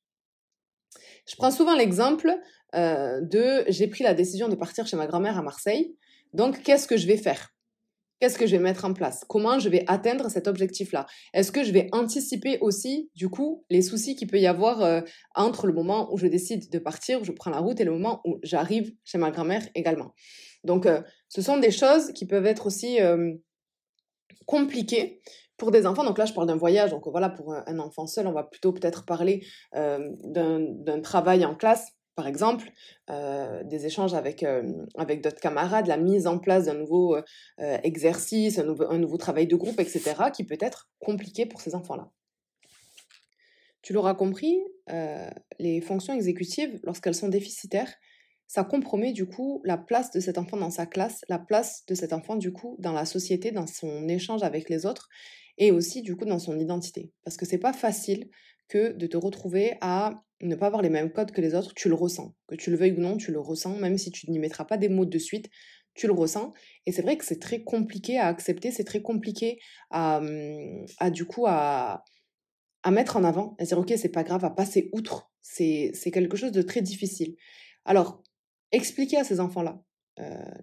Je 1.28 1.36
prends 1.36 1.52
souvent 1.52 1.76
l'exemple 1.76 2.34
euh, 2.76 3.22
de 3.22 3.66
j'ai 3.68 3.88
pris 3.88 4.04
la 4.04 4.14
décision 4.14 4.48
de 4.48 4.56
partir 4.56 4.88
chez 4.88 4.96
ma 4.96 5.06
grand-mère 5.06 5.38
à 5.38 5.42
Marseille. 5.42 5.96
Donc, 6.34 6.64
qu'est-ce 6.64 6.88
que 6.88 6.98
je 6.98 7.08
vais 7.08 7.18
faire? 7.18 7.54
Qu'est-ce 8.20 8.40
que 8.40 8.48
je 8.48 8.56
vais 8.56 8.62
mettre 8.62 8.84
en 8.86 8.94
place? 8.94 9.24
Comment 9.28 9.60
je 9.60 9.70
vais 9.70 9.84
atteindre 9.88 10.30
cet 10.30 10.48
objectif-là? 10.48 11.06
Est-ce 11.34 11.52
que 11.52 11.64
je 11.64 11.72
vais 11.72 11.88
anticiper 11.92 12.58
aussi, 12.62 13.12
du 13.16 13.30
coup, 13.30 13.64
les 13.70 13.84
soucis 13.84 14.16
qu'il 14.16 14.28
peut 14.28 14.40
y 14.40 14.48
avoir 14.48 14.82
euh, 14.82 15.02
entre 15.36 15.68
le 15.68 15.74
moment 15.74 16.12
où 16.12 16.18
je 16.18 16.26
décide 16.26 16.72
de 16.72 16.80
partir, 16.80 17.22
où 17.22 17.24
je 17.24 17.32
prends 17.32 17.52
la 17.52 17.60
route, 17.60 17.80
et 17.80 17.84
le 17.84 17.92
moment 17.92 18.22
où 18.26 18.40
j'arrive 18.42 18.92
chez 19.06 19.20
ma 19.20 19.30
grand-mère 19.30 19.68
également? 19.76 20.16
Donc, 20.64 20.88
euh, 20.88 21.02
ce 21.30 21.44
sont 21.44 21.58
des 21.58 21.70
choses 21.70 22.12
qui 22.14 22.26
peuvent 22.26 22.48
être 22.48 22.66
aussi 22.66 23.00
euh, 23.02 23.34
compliquées 24.48 25.22
pour 25.58 25.70
des 25.70 25.86
enfants. 25.86 26.04
Donc 26.04 26.18
là, 26.18 26.26
je 26.26 26.34
parle 26.34 26.48
d'un 26.48 26.58
voyage. 26.58 26.90
Donc 26.90 27.08
voilà, 27.08 27.30
pour 27.30 27.54
un 27.54 27.80
enfant 27.80 28.08
seul, 28.08 28.26
on 28.26 28.34
va 28.34 28.44
plutôt 28.44 28.74
peut-être 28.74 29.06
parler 29.06 29.44
d'un 29.74 31.02
travail 31.02 31.46
en 31.46 31.56
classe 31.56 31.97
par 32.18 32.26
exemple, 32.26 32.72
euh, 33.12 33.64
des 33.64 33.86
échanges 33.86 34.16
avec, 34.16 34.42
euh, 34.42 34.64
avec 34.98 35.22
d'autres 35.22 35.40
camarades, 35.40 35.86
la 35.86 35.98
mise 35.98 36.26
en 36.26 36.40
place 36.40 36.66
d'un 36.66 36.74
nouveau 36.74 37.16
euh, 37.16 37.78
exercice, 37.84 38.58
un 38.58 38.64
nouveau, 38.64 38.86
un 38.90 38.98
nouveau 38.98 39.18
travail 39.18 39.46
de 39.46 39.56
groupe, 39.56 39.80
etc., 39.80 40.16
qui 40.34 40.44
peut 40.44 40.58
être 40.60 40.90
compliqué 40.98 41.46
pour 41.46 41.62
ces 41.62 41.76
enfants-là. 41.76 42.10
Tu 43.84 43.94
l'auras 43.94 44.16
compris, 44.16 44.60
les 45.60 45.80
fonctions 45.80 46.14
exécutives, 46.14 46.80
lorsqu'elles 46.84 47.16
sont 47.16 47.30
déficitaires, 47.30 47.94
ça 48.48 48.64
compromet 48.64 49.14
du 49.14 49.28
coup 49.28 49.62
la 49.64 49.78
place 49.78 50.12
de 50.12 50.20
cet 50.20 50.40
enfant 50.40 50.58
dans 50.58 50.72
sa 50.72 50.88
classe, 50.88 51.24
la 51.30 51.40
place 51.40 51.86
de 51.86 51.94
cet 51.94 52.12
enfant 52.14 52.36
du 52.36 52.52
coup 52.52 52.76
dans 52.80 52.94
la 52.94 53.06
société, 53.06 53.52
dans 53.52 53.68
son 53.68 54.10
échange 54.10 54.44
avec 54.44 54.70
les 54.70 54.86
autres 54.86 55.08
et 55.58 55.72
aussi 55.72 56.02
du 56.02 56.18
coup 56.18 56.26
dans 56.26 56.40
son 56.40 56.58
identité. 56.60 57.12
Parce 57.24 57.38
que 57.38 57.46
c'est 57.46 57.60
pas 57.60 57.74
facile 57.74 58.30
que 58.68 58.92
de 58.92 59.08
te 59.08 59.16
retrouver 59.16 59.78
à 59.80 60.24
ne 60.42 60.56
pas 60.56 60.68
avoir 60.68 60.82
les 60.82 60.90
mêmes 60.90 61.12
codes 61.12 61.32
que 61.32 61.42
les 61.42 61.56
autres, 61.56 61.74
tu 61.74 61.90
le 61.90 61.96
ressens. 61.96 62.36
Que 62.48 62.56
tu 62.56 62.70
le 62.70 62.78
veuilles 62.78 62.94
ou 62.94 63.02
non, 63.02 63.18
tu 63.18 63.32
le 63.32 63.40
ressens, 63.40 63.78
même 63.78 63.98
si 63.98 64.12
tu 64.12 64.30
n'y 64.30 64.40
mettras 64.40 64.66
pas 64.66 64.78
des 64.78 64.90
mots 64.90 65.06
de 65.06 65.18
suite, 65.18 65.50
tu 65.96 66.08
le 66.08 66.14
ressens. 66.14 66.54
Et 66.86 66.92
c'est 66.92 67.02
vrai 67.02 67.18
que 67.18 67.26
c'est 67.26 67.40
très 67.40 67.64
compliqué 67.64 68.18
à 68.20 68.28
accepter, 68.28 68.72
c'est 68.72 68.84
très 68.84 69.02
compliqué 69.02 69.60
à, 69.90 70.18
hum, 70.20 70.86
du 71.12 71.26
coup, 71.26 71.46
à, 71.48 72.04
à 72.84 72.92
mettre 72.92 73.18
en 73.18 73.24
avant, 73.24 73.56
à 73.60 73.66
dire, 73.66 73.78
ok, 73.78 73.94
c'est 73.98 74.10
pas 74.10 74.24
grave, 74.24 74.46
à 74.46 74.50
passer 74.50 74.90
outre. 74.94 75.32
C'est 75.42 75.92
quelque 76.14 76.38
chose 76.38 76.52
de 76.52 76.62
très 76.62 76.82
difficile. 76.82 77.36
Alors, 77.86 78.22
expliquer 78.72 79.18
à 79.18 79.24
ces 79.24 79.40
enfants-là 79.40 79.82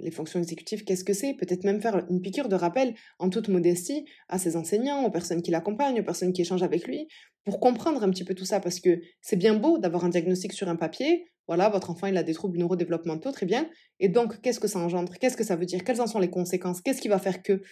les 0.00 0.10
fonctions 0.10 0.40
exécutives, 0.40 0.84
qu'est-ce 0.84 1.04
que 1.04 1.12
c'est? 1.12 1.34
Peut-être 1.34 1.64
même 1.64 1.80
faire 1.80 2.04
une 2.10 2.20
piqûre 2.20 2.48
de 2.48 2.56
rappel 2.56 2.94
en 3.18 3.30
toute 3.30 3.48
modestie 3.48 4.04
à 4.28 4.38
ses 4.38 4.56
enseignants, 4.56 5.04
aux 5.04 5.10
personnes 5.10 5.42
qui 5.42 5.50
l'accompagnent, 5.50 6.00
aux 6.00 6.04
personnes 6.04 6.32
qui 6.32 6.42
échangent 6.42 6.62
avec 6.62 6.86
lui, 6.86 7.06
pour 7.44 7.60
comprendre 7.60 8.02
un 8.02 8.10
petit 8.10 8.24
peu 8.24 8.34
tout 8.34 8.44
ça, 8.44 8.58
parce 8.60 8.80
que 8.80 9.00
c'est 9.20 9.36
bien 9.36 9.54
beau 9.54 9.78
d'avoir 9.78 10.04
un 10.04 10.08
diagnostic 10.08 10.52
sur 10.52 10.68
un 10.68 10.76
papier, 10.76 11.26
voilà, 11.46 11.68
votre 11.68 11.90
enfant 11.90 12.06
il 12.06 12.16
a 12.16 12.22
des 12.22 12.32
troubles 12.32 12.58
neurodéveloppementaux, 12.58 13.30
très 13.30 13.46
bien, 13.46 13.68
et 14.00 14.08
donc 14.08 14.40
qu'est-ce 14.40 14.58
que 14.58 14.66
ça 14.68 14.78
engendre? 14.78 15.12
Qu'est-ce 15.18 15.36
que 15.36 15.44
ça 15.44 15.54
veut 15.54 15.66
dire? 15.66 15.84
Quelles 15.84 16.00
en 16.00 16.06
sont 16.06 16.18
les 16.18 16.30
conséquences? 16.30 16.80
Qu'est-ce 16.80 17.02
qui 17.02 17.08
va 17.08 17.18
faire 17.18 17.42
que? 17.42 17.62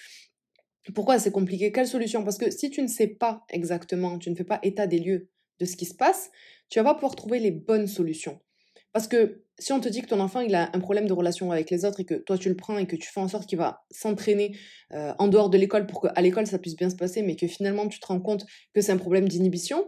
Pourquoi 0.94 1.18
c'est 1.18 1.30
compliqué? 1.30 1.72
Quelle 1.72 1.86
solution? 1.86 2.22
Parce 2.22 2.38
que 2.38 2.50
si 2.50 2.68
tu 2.68 2.82
ne 2.82 2.88
sais 2.88 3.06
pas 3.06 3.44
exactement, 3.48 4.18
tu 4.18 4.30
ne 4.30 4.34
fais 4.34 4.44
pas 4.44 4.60
état 4.62 4.86
des 4.86 4.98
lieux 4.98 5.30
de 5.58 5.64
ce 5.64 5.76
qui 5.76 5.86
se 5.86 5.94
passe, 5.94 6.30
tu 6.68 6.78
vas 6.78 6.84
pas 6.84 6.94
pouvoir 6.94 7.16
trouver 7.16 7.38
les 7.38 7.50
bonnes 7.50 7.86
solutions. 7.86 8.40
Parce 8.92 9.08
que 9.08 9.42
si 9.58 9.72
on 9.72 9.80
te 9.80 9.88
dit 9.88 10.02
que 10.02 10.08
ton 10.08 10.20
enfant 10.20 10.40
a 10.40 10.76
un 10.76 10.80
problème 10.80 11.06
de 11.06 11.12
relation 11.12 11.50
avec 11.50 11.70
les 11.70 11.84
autres 11.84 12.00
et 12.00 12.04
que 12.04 12.14
toi 12.14 12.36
tu 12.36 12.48
le 12.48 12.56
prends 12.56 12.78
et 12.78 12.86
que 12.86 12.96
tu 12.96 13.10
fais 13.10 13.20
en 13.20 13.28
sorte 13.28 13.48
qu'il 13.48 13.58
va 13.58 13.84
s'entraîner 13.90 14.56
euh, 14.92 15.14
en 15.18 15.28
dehors 15.28 15.50
de 15.50 15.56
l'école 15.56 15.86
pour 15.86 16.02
qu'à 16.02 16.20
l'école 16.20 16.46
ça 16.46 16.58
puisse 16.58 16.76
bien 16.76 16.90
se 16.90 16.96
passer, 16.96 17.22
mais 17.22 17.36
que 17.36 17.46
finalement 17.46 17.88
tu 17.88 18.00
te 18.00 18.06
rends 18.06 18.20
compte 18.20 18.44
que 18.74 18.80
c'est 18.80 18.92
un 18.92 18.98
problème 18.98 19.28
d'inhibition, 19.28 19.86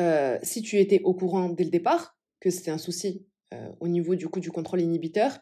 euh, 0.00 0.38
si 0.42 0.62
tu 0.62 0.78
étais 0.78 1.00
au 1.04 1.14
courant 1.14 1.48
dès 1.48 1.64
le 1.64 1.70
départ 1.70 2.18
que 2.40 2.50
c'était 2.50 2.70
un 2.70 2.78
souci 2.78 3.26
euh, 3.54 3.68
au 3.80 3.88
niveau 3.88 4.14
du 4.14 4.28
coup 4.28 4.40
du 4.40 4.50
contrôle 4.50 4.80
inhibiteur, 4.80 5.38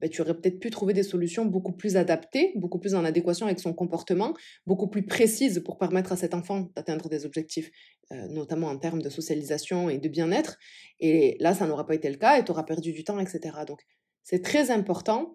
bah, 0.00 0.08
tu 0.08 0.20
aurais 0.20 0.34
peut-être 0.34 0.58
pu 0.58 0.70
trouver 0.70 0.92
des 0.92 1.02
solutions 1.02 1.44
beaucoup 1.44 1.72
plus 1.72 1.96
adaptées, 1.96 2.52
beaucoup 2.56 2.78
plus 2.78 2.94
en 2.94 3.04
adéquation 3.04 3.46
avec 3.46 3.60
son 3.60 3.72
comportement, 3.72 4.34
beaucoup 4.66 4.88
plus 4.88 5.06
précises 5.06 5.62
pour 5.64 5.78
permettre 5.78 6.12
à 6.12 6.16
cet 6.16 6.34
enfant 6.34 6.68
d'atteindre 6.74 7.08
des 7.08 7.24
objectifs, 7.24 7.70
notamment 8.10 8.68
en 8.68 8.78
termes 8.78 9.02
de 9.02 9.10
socialisation 9.10 9.88
et 9.88 9.98
de 9.98 10.08
bien-être. 10.08 10.58
Et 11.00 11.36
là, 11.40 11.54
ça 11.54 11.66
n'aura 11.66 11.86
pas 11.86 11.94
été 11.94 12.10
le 12.10 12.16
cas 12.16 12.38
et 12.38 12.44
tu 12.44 12.50
auras 12.50 12.64
perdu 12.64 12.92
du 12.92 13.04
temps, 13.04 13.18
etc. 13.18 13.58
Donc, 13.66 13.82
c'est 14.22 14.42
très 14.42 14.70
important 14.70 15.34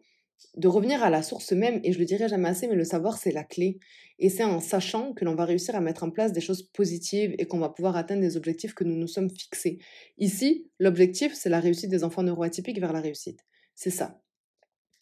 de 0.55 0.67
revenir 0.67 1.03
à 1.03 1.09
la 1.09 1.21
source 1.21 1.51
même, 1.51 1.81
et 1.83 1.91
je 1.91 1.99
le 1.99 2.05
dirai 2.05 2.29
jamais 2.29 2.47
assez, 2.47 2.67
mais 2.67 2.75
le 2.75 2.85
savoir, 2.85 3.17
c'est 3.17 3.31
la 3.31 3.43
clé. 3.43 3.79
Et 4.19 4.29
c'est 4.29 4.43
en 4.43 4.59
sachant 4.61 5.13
que 5.13 5.25
l'on 5.25 5.35
va 5.35 5.45
réussir 5.45 5.75
à 5.75 5.81
mettre 5.81 6.03
en 6.03 6.11
place 6.11 6.31
des 6.31 6.41
choses 6.41 6.63
positives 6.63 7.35
et 7.37 7.45
qu'on 7.45 7.59
va 7.59 7.69
pouvoir 7.69 7.97
atteindre 7.97 8.21
des 8.21 8.37
objectifs 8.37 8.73
que 8.73 8.85
nous 8.85 8.95
nous 8.95 9.07
sommes 9.07 9.29
fixés. 9.29 9.79
Ici, 10.17 10.69
l'objectif, 10.79 11.33
c'est 11.33 11.49
la 11.49 11.59
réussite 11.59 11.89
des 11.89 12.03
enfants 12.03 12.23
neuroatypiques 12.23 12.79
vers 12.79 12.93
la 12.93 13.01
réussite. 13.01 13.41
C'est 13.75 13.91
ça 13.91 14.21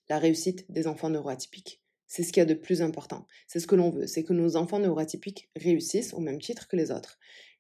la 0.09 0.19
réussite 0.19 0.69
des 0.71 0.87
enfants 0.87 1.09
neuroatypiques. 1.09 1.81
C'est 2.07 2.23
ce 2.23 2.31
qu'il 2.31 2.39
y 2.39 2.41
a 2.41 2.45
de 2.45 2.53
plus 2.53 2.81
important. 2.81 3.27
C'est 3.47 3.59
ce 3.59 3.67
que 3.67 3.75
l'on 3.75 3.89
veut, 3.89 4.07
c'est 4.07 4.23
que 4.23 4.33
nos 4.33 4.55
enfants 4.55 4.79
neuroatypiques 4.79 5.49
réussissent 5.55 6.13
au 6.13 6.19
même 6.19 6.39
titre 6.39 6.67
que 6.67 6.77
les 6.77 6.91
autres, 6.91 7.19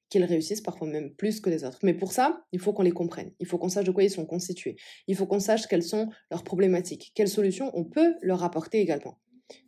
qu'ils 0.09 0.23
réussissent 0.23 0.61
parfois 0.61 0.87
même 0.87 1.13
plus 1.15 1.39
que 1.39 1.49
les 1.49 1.63
autres. 1.63 1.79
Mais 1.83 1.93
pour 1.93 2.11
ça, 2.11 2.45
il 2.51 2.59
faut 2.59 2.73
qu'on 2.73 2.83
les 2.83 2.91
comprenne, 2.91 3.31
il 3.39 3.45
faut 3.45 3.57
qu'on 3.57 3.69
sache 3.69 3.85
de 3.85 3.91
quoi 3.91 4.03
ils 4.03 4.09
sont 4.09 4.25
constitués, 4.25 4.75
il 5.07 5.15
faut 5.15 5.25
qu'on 5.25 5.39
sache 5.39 5.67
quelles 5.67 5.83
sont 5.83 6.09
leurs 6.31 6.43
problématiques, 6.43 7.11
quelles 7.15 7.27
solutions 7.27 7.71
on 7.73 7.83
peut 7.83 8.15
leur 8.21 8.43
apporter 8.43 8.79
également. 8.79 9.17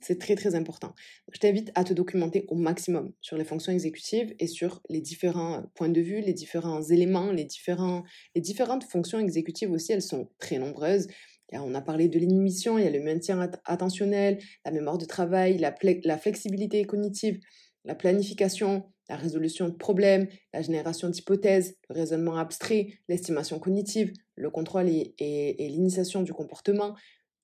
C'est 0.01 0.19
très 0.19 0.35
très 0.35 0.55
important. 0.55 0.93
Je 1.31 1.39
t'invite 1.39 1.71
à 1.75 1.83
te 1.83 1.93
documenter 1.93 2.45
au 2.49 2.55
maximum 2.55 3.13
sur 3.21 3.37
les 3.37 3.45
fonctions 3.45 3.71
exécutives 3.71 4.35
et 4.39 4.47
sur 4.47 4.81
les 4.89 4.99
différents 4.99 5.63
points 5.75 5.89
de 5.89 6.01
vue, 6.01 6.19
les 6.19 6.33
différents 6.33 6.81
éléments, 6.81 7.31
les, 7.31 7.45
différents, 7.45 8.03
les 8.35 8.41
différentes 8.41 8.83
fonctions 8.83 9.19
exécutives 9.19 9.71
aussi, 9.71 9.93
elles 9.93 10.01
sont 10.01 10.29
très 10.37 10.57
nombreuses. 10.57 11.07
On 11.51 11.73
a 11.73 11.81
parlé 11.81 12.09
de 12.09 12.19
l'inhibition, 12.19 12.77
il 12.77 12.83
y 12.83 12.87
a 12.87 12.91
le 12.91 13.01
maintien 13.01 13.49
attentionnel, 13.65 14.37
la 14.65 14.71
mémoire 14.71 14.97
de 14.97 15.05
travail, 15.05 15.57
la, 15.57 16.17
flexibilité 16.17 16.83
cognitive, 16.83 17.39
la 17.85 17.95
planification, 17.95 18.83
la 19.09 19.15
résolution 19.15 19.67
de 19.67 19.73
problèmes, 19.73 20.27
la 20.53 20.61
génération 20.61 21.09
d'hypothèses, 21.09 21.75
le 21.89 21.95
raisonnement 21.95 22.37
abstrait, 22.37 22.99
l'estimation 23.07 23.59
cognitive, 23.59 24.13
le 24.35 24.49
contrôle 24.49 24.87
et, 24.87 25.55
l'initiation 25.59 26.21
du 26.21 26.33
comportement. 26.33 26.95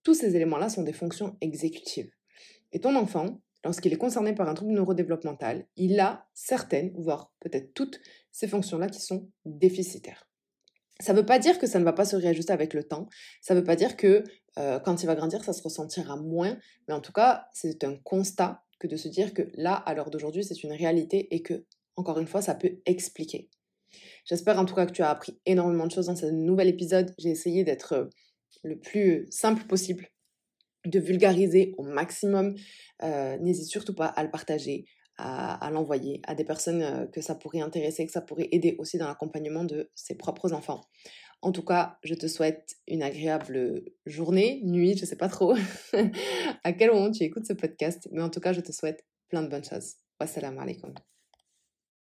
Tous 0.04 0.13
ces 0.13 0.36
éléments-là 0.36 0.70
sont 0.70 0.84
des 0.84 0.94
fonctions 0.94 1.36
exécutives. 1.42 2.12
Et 2.72 2.80
ton 2.80 2.96
enfant, 2.96 3.42
lorsqu'il 3.63 3.92
est 3.92 3.98
concerné 3.98 4.36
par 4.36 4.48
un 4.48 4.54
trouble 4.54 4.74
neurodéveloppemental, 4.74 5.65
il 5.75 6.00
a 6.00 6.27
certaines, 6.34 6.94
voire 6.96 7.34
peut-être 7.39 7.74
toutes, 7.74 8.00
ces 8.32 8.48
fonctions-là 8.48 8.88
qui 8.88 9.01
sont 9.01 9.30
déficitaires. 9.46 10.27
Ça 11.01 11.13
ne 11.13 11.20
veut 11.20 11.25
pas 11.25 11.39
dire 11.39 11.60
que 11.60 11.68
ça 11.68 11.80
ne 11.80 11.84
va 11.84 11.94
pas 11.94 12.06
se 12.06 12.15
réajuster 12.15 12.54
avec 12.54 12.74
le 12.74 12.84
temps. 12.84 13.10
Ça 13.42 13.54
ne 13.54 13.60
veut 13.60 13.65
pas 13.65 13.75
dire 13.75 13.98
que 13.98 14.24
euh, 14.60 14.80
quand 14.80 15.04
il 15.04 15.08
va 15.08 15.15
grandir, 15.15 15.44
ça 15.44 15.51
se 15.51 15.62
ressentira 15.62 16.15
moins. 16.15 16.58
Mais 16.88 16.94
en 16.94 17.01
tout 17.01 17.12
cas, 17.12 17.48
c'est 17.54 17.84
un 17.84 17.98
constat 17.98 18.64
de 18.88 18.96
se 18.96 19.08
dire 19.08 19.34
que 19.34 19.44
là, 19.56 19.74
à 19.74 19.94
l'heure 19.94 20.10
d'aujourd'hui, 20.10 20.44
c'est 20.44 20.63
une 20.63 20.72
réalité 20.72 21.34
et 21.34 21.42
que, 21.42 21.65
encore 21.96 22.20
une 22.20 22.27
fois, 22.27 22.42
ça 22.42 22.56
peut 22.56 22.77
expliquer. 22.86 23.50
J'espère 24.25 24.60
en 24.60 24.65
tout 24.65 24.75
cas 24.75 24.86
que 24.86 24.92
tu 24.92 25.01
as 25.01 25.10
appris 25.10 25.39
énormément 25.46 25.88
de 25.88 25.92
choses 25.92 26.08
dans 26.08 26.15
ce 26.15 26.25
nouvel 26.25 26.68
épisode. 26.68 27.13
J'ai 27.18 27.30
essayé 27.30 27.63
d'être 27.63 27.94
euh, 27.94 28.06
le 28.63 28.80
plus 28.80 29.27
simple 29.30 29.65
possible 29.65 30.10
de 30.86 31.00
vulgariser 31.00 31.74
au 31.77 31.84
maximum. 31.84 32.56
N'hésite 33.01 33.70
surtout 33.70 33.96
pas 33.96 34.06
à 34.06 34.24
le 34.24 34.30
partager, 34.30 34.86
à, 35.18 35.70
l'envoyer 35.72 36.22
à 36.27 36.36
des 36.36 36.44
personnes 36.44 37.10
que 37.12 37.22
ça 37.22 37.34
pourrait 37.34 37.62
intéresser, 37.62 38.06
que 38.06 38.12
ça 38.12 38.22
pourrait 38.22 38.50
aider 38.51 38.75
aussi 38.77 39.00
dans 39.00 39.08
l'accompagnement 39.08 39.63
de 39.63 39.89
ses 39.96 40.15
propres 40.15 40.54
enfants. 40.54 40.82
En 41.42 41.51
tout 41.51 41.63
cas, 41.63 42.00
je 42.04 42.15
te 42.15 42.27
souhaite 42.27 42.75
une 42.88 43.04
agréable 43.04 43.84
journée, 44.06 44.62
nuit, 44.63 44.98
je 44.98 45.06
sais 45.06 45.15
pas 45.15 45.30
trop 45.30 45.56
à 46.63 46.74
quel 46.74 46.92
moment 46.92 47.12
tu 47.12 47.24
écoutes 47.24 47.46
ce 47.46 47.54
podcast, 47.54 48.08
mais 48.12 48.22
en 48.22 48.30
tout 48.30 48.39
cas, 48.39 48.54
je 48.54 48.62
te 48.62 48.72
souhaite 48.72 49.06
plein 49.30 49.44
de 49.44 49.48
bonnes 49.48 49.63
choses. 49.63 49.96
Wassalamu 50.20 50.60
alaikum. 50.60 50.94